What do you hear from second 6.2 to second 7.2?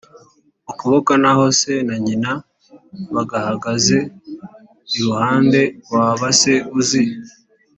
se uzi